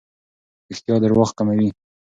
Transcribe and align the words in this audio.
رښتیا 0.71 0.95
درواغ 1.03 1.29
کموي. 1.37 1.69